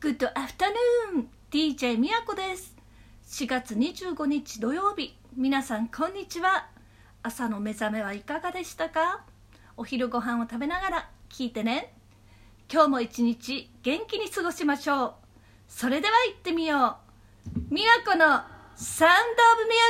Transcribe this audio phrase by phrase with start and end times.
[0.00, 2.74] グッドアフタヌーン DJ みやこです。
[3.26, 6.68] 4月25日土曜日、皆さんこんにちは。
[7.22, 9.26] 朝の目覚めはいかがでしたか？
[9.76, 11.92] お昼ご飯を食べながら聞いてね。
[12.72, 15.12] 今日も一日元気に過ごしましょう。
[15.68, 16.96] それでは行ってみよ
[17.54, 17.60] う。
[17.68, 18.46] みやこのサウン
[18.76, 19.74] ドオブミ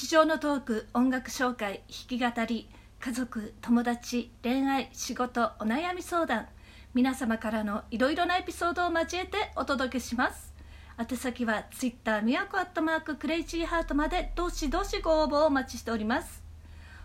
[0.00, 2.68] 日常のトーク音楽紹介弾き語り
[3.00, 6.46] 家族友達恋愛仕事お悩み相談。
[6.94, 10.54] 皆様からのいろいろなエピソードを交えてお届けします。
[11.00, 16.44] 宛先は Twitter みやこアットマーククレイジーハートまでどしどしご応募をお待ちしております。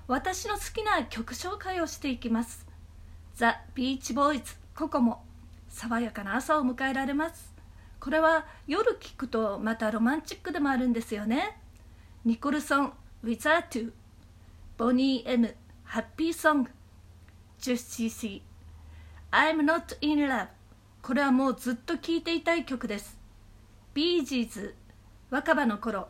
[0.08, 2.68] 私の好きな曲紹介をしていきます。
[3.34, 5.24] ザ・ビーチボーイズココモ。
[5.68, 7.56] 爽やかな朝を迎えられます。
[8.00, 11.58] これは夜聴くとまたロマンチックでもあるんですよね。
[12.26, 13.92] ニコルソン Without You
[14.78, 16.70] ボニー M ハッピーソング
[17.60, 18.42] 10cc
[19.30, 20.48] I'm not in love.
[21.02, 23.20] これはもうずっと聴いていたい曲です。
[23.94, 24.74] ビージーズ
[25.32, 26.08] 若葉の頃。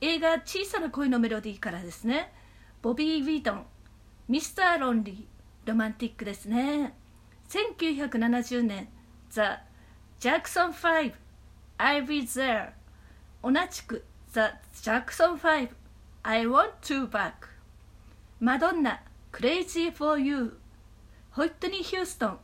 [0.00, 2.32] 映画「小さな恋のメロディー」からですね。
[2.80, 3.66] ボビー・ウィートン
[4.26, 6.94] ミスター・ロンリーロマンティックですね。
[7.50, 8.88] 1970年
[9.28, 9.60] ザ・
[10.18, 11.12] ジャクソン5
[11.76, 12.70] I be there.
[13.42, 15.70] 同じくザ・ジャクソン5
[16.22, 17.32] I want to back.
[18.40, 19.00] マドンナ
[19.32, 20.58] Crazy for you.
[21.30, 22.38] ホイットニー・ヒューストン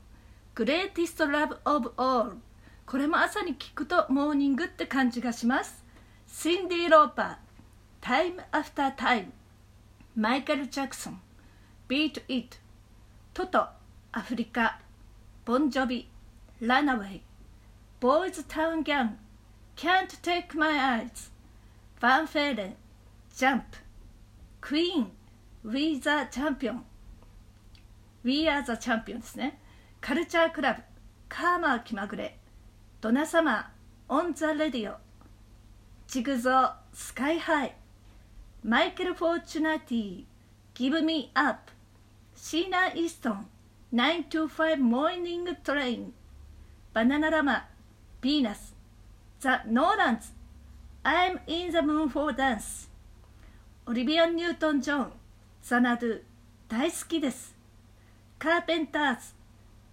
[0.55, 2.38] Greatest Love of All.
[2.86, 5.84] これも朝に聞くとモーニングって感じがします。
[6.27, 9.27] シンディ・ローパー Time After Time.
[10.16, 11.20] マイケル・ジャクソン
[11.86, 12.56] Beat It.
[13.34, 13.68] トト
[14.10, 14.80] アフリカ
[15.44, 16.08] ボンジョビ
[16.62, 17.22] ラナウェイ
[18.00, 19.18] ボーイズ・タウン・ギャン
[19.77, 21.33] Can't Take My Eyes.
[22.05, 22.77] ファン・フェーレン
[23.34, 23.78] ジャンプ
[24.60, 25.10] クイーン
[25.64, 26.80] We the Champion
[28.23, 29.58] We are the Champion ですね。
[30.02, 30.83] カルチャークラブ
[31.30, 32.39] カーマー気まぐれ
[33.01, 34.96] ドナサマーオン・ザ・レディオ
[36.06, 37.74] ジグソー Sky High
[38.62, 40.24] マイケル・フォーチュナティ
[40.74, 41.73] Give Me Up
[42.36, 43.48] シーナ・イーストン
[43.95, 46.12] 9 to 5 Morning Train
[46.92, 47.67] バナナラマ
[48.20, 48.77] Venus
[49.40, 50.43] ザ・ノーランズ
[51.07, 52.89] I'm in the mood for dancing.
[53.85, 55.13] オリビア・ニュートン・ジョン
[55.61, 56.23] Xanadu
[56.67, 57.55] 大好きです。
[58.39, 59.20] カーペンター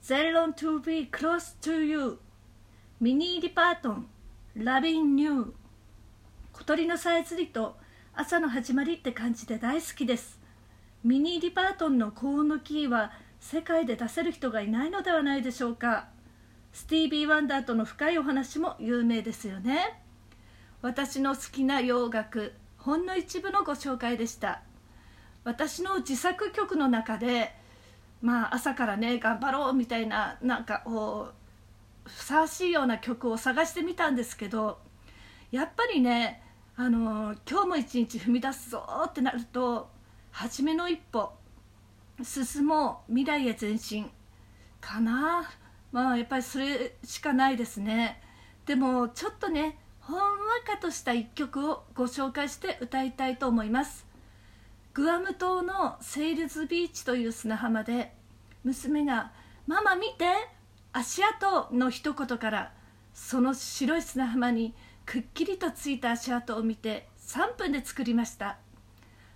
[0.02, 2.18] ズ They long to be close to you
[3.02, 4.08] ミニー・リパートン
[4.56, 5.54] Loving You
[6.54, 7.76] 小鳥のさえずりと
[8.16, 10.40] 朝の始まりって感じで大好きです。
[11.04, 13.12] ミニー・リパートンの高音のキーは
[13.42, 16.08] 世界で出せる人がいないのではないでしょうか。
[16.72, 20.00] スティービー・ワンダーとの深いお話も有名ですよね。
[20.81, 24.62] 私の好きな洋楽ほんの一部のご紹介でした。
[25.44, 27.56] 私の自作曲の中で
[28.22, 31.30] まあ朝からね頑張ろうみたいななんかこ
[32.06, 34.80] うふさわしいような曲を探してみたんですけど
[35.52, 36.42] やっぱりね
[36.75, 39.90] あの今日も一日踏み出すぞってなると
[40.31, 41.31] 初めの一歩
[42.24, 44.09] 進もう未来へ前進。
[44.80, 45.50] かな。
[45.92, 48.22] まあやっぱりそれしかないですね。
[48.66, 49.78] でもちょっとね
[50.12, 50.28] ほんわ
[50.66, 54.06] かとした一曲をご紹介して歌いたいと思います。
[54.94, 58.14] グアム島のセイルズビーチという砂浜で
[58.66, 59.32] 娘が
[59.68, 60.26] 「ママ見て
[60.92, 62.74] 足跡」の一言から
[63.14, 68.58] その白い砂浜にくっきりとついた足跡を見て3分で作りました。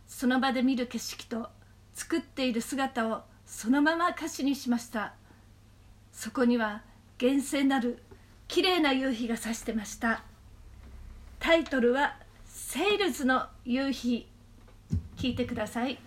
[0.07, 1.51] その場で見る景色と
[1.93, 5.13] 作っている姿をそのまま歌詞にしました。
[6.11, 6.81] そこには
[7.17, 8.03] 厳正なる
[8.49, 10.25] 綺麗な夕日が差してました。
[11.39, 12.15] タイトルは
[12.45, 14.27] 「セイルズの夕日」
[15.17, 15.97] 聞いてください。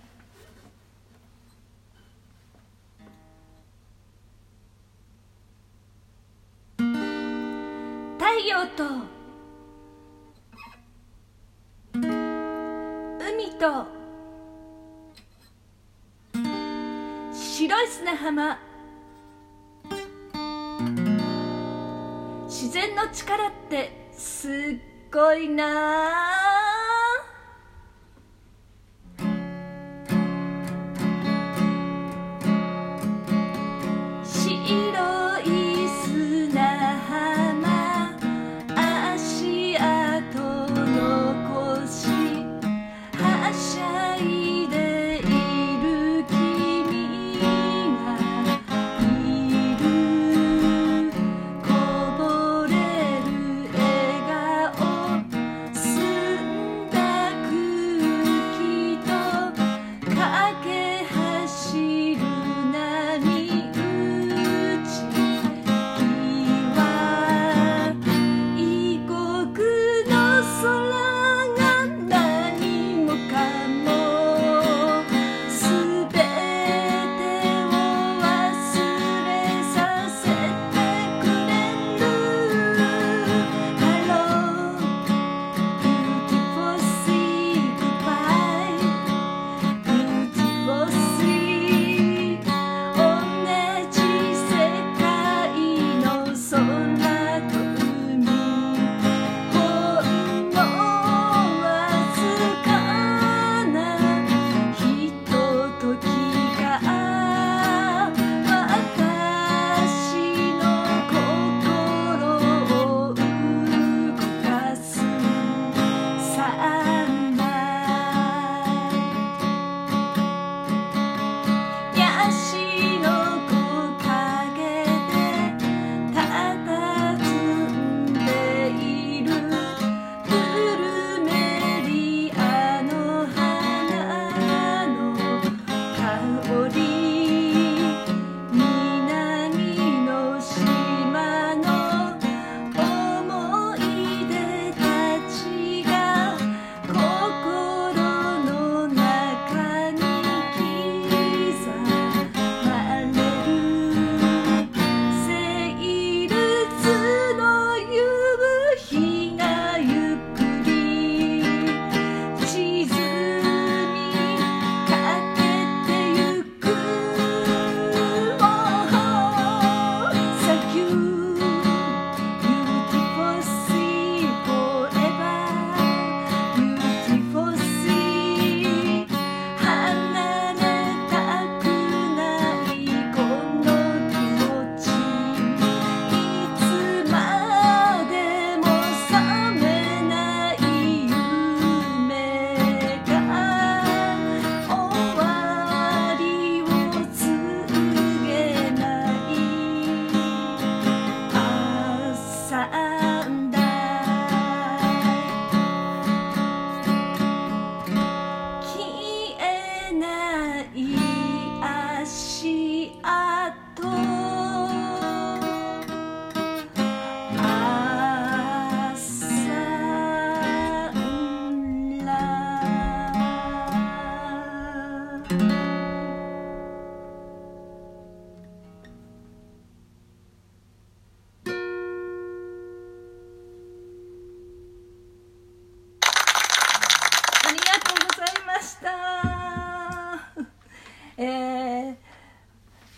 [6.76, 6.86] 太
[8.46, 8.84] 陽と
[13.18, 13.86] 海と
[17.32, 18.58] 白い砂浜。
[22.46, 25.48] 自然の力ってすっごい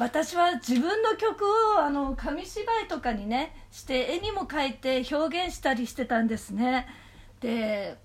[0.01, 1.45] 私は自分の曲
[1.77, 6.87] をあの紙芝居とかにねして絵にも描いて表現したりしてたんですね。
[7.41, 7.99] で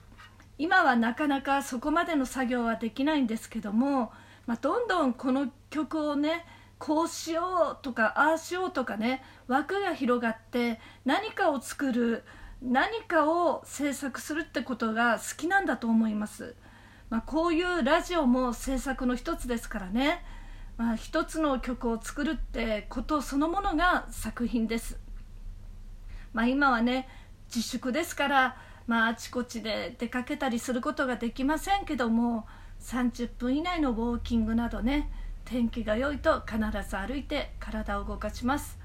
[0.58, 4.12] 今はなかなかそこまでの作業はできないんですけども、
[4.46, 6.46] まあ、どんどんこの曲をね
[6.80, 12.26] こうしようとかああしようとかね枠が広がって何かを作る
[12.62, 16.56] 何かを制作するってことが好きなんだと思います、
[17.10, 20.25] まあ、こういうラジオも制作の一つですからね、
[20.77, 25.00] まあ、一つの曲を作るってことそのものが作品です、
[26.34, 27.08] まあ、今はね
[27.48, 32.46] 自粛ですから、まあ、あちこちで出かけたりすることができませんけども
[32.82, 35.10] 30分以内のウォーキングなどね
[35.46, 36.58] 天気が良いと必
[36.89, 38.79] ず歩いて体を動かします。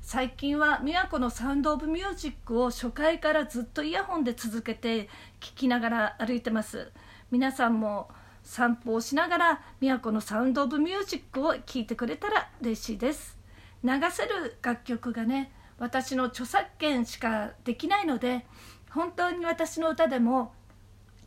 [0.00, 5.08] 最近は宮古のサウンド・オブ・ミュージックを初回からずっとイヤホンで続けて
[5.40, 6.92] 聞きながら歩いてます。
[7.30, 8.10] 皆さんも
[8.44, 13.36] 散歩をしながら宮古のサウンド・オブ・ミュージックを聴いてくれたら嬉しいです。
[13.82, 18.46] 流せる楽曲がね私の著作権しかできないので
[18.90, 20.52] 本当に私の歌でも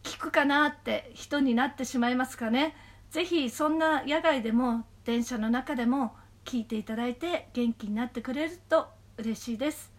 [0.03, 2.75] 聞くかなって人になってしまいますかね。
[3.11, 9.91] ぜひそんな野外でも電車の中でも聞いていただいて元気になってくれると嬉しいです。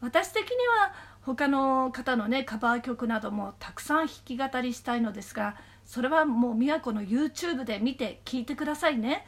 [0.00, 5.56] 私的には他の方のねカバー曲などもたくさん弾き語りしたいのですが
[5.86, 9.24] それはもう宮古の YouTube で見て聞いてくださいね。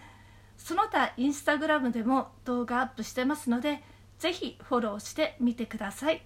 [0.58, 3.80] その他インスタグラムでも動画アップしてますので
[4.18, 6.22] ぜひフォローしてみてください。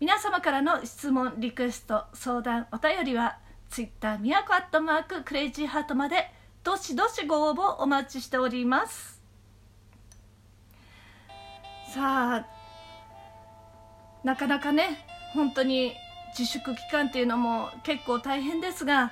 [0.00, 3.38] 皆様からの質問リクエスト相談お便りは
[3.70, 6.30] Twitter 宮古アットマーククレイジーハートまで
[6.62, 9.20] どしどしご応募お待ちしております。
[11.94, 12.46] さあ
[14.22, 15.94] なかなかね本当に
[16.38, 19.10] 自粛期間っていうのも結構大変ですが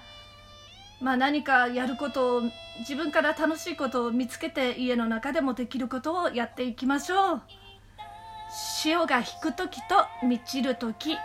[1.01, 2.43] まあ何かやることを
[2.81, 7.43] 自分から楽しいことを見つけて家の中でもできることをやっていきましょう。
[8.83, 11.17] 潮が引く時と満ちる時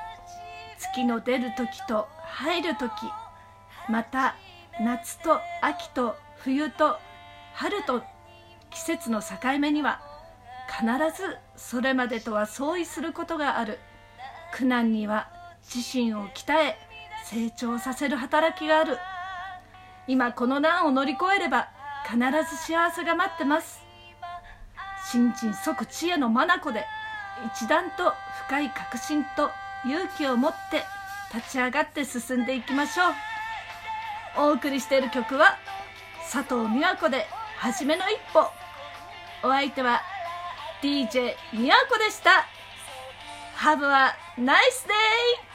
[0.77, 2.91] 月の出る時と入る時
[3.89, 4.35] また
[4.79, 6.97] 夏と秋と冬と
[7.53, 8.01] 春と
[8.71, 10.01] 季節の境目には
[10.67, 10.85] 必
[11.15, 13.79] ずそれまでとは相違することがある。
[14.53, 15.29] 苦難には
[15.63, 16.75] 自身を鍛え
[17.25, 18.97] 成長させる働きがある。
[20.07, 21.69] 今この難を乗り越えれば
[22.05, 22.17] 必
[22.49, 23.81] ず幸せが待ってます。
[25.11, 26.85] 新人即知恵の眼で
[27.55, 28.13] 一段と
[28.47, 29.49] 深い確信と
[29.85, 30.83] 勇気を持って
[31.33, 33.13] 立ち上がって進んでいきましょう。
[34.37, 35.57] お送りしている曲は
[36.31, 37.27] 佐藤美和子で
[37.57, 38.49] 「はじめの一歩」
[39.43, 40.01] お相手は
[40.81, 42.45] DJ みやこでした。
[43.57, 45.50] Have a nice day!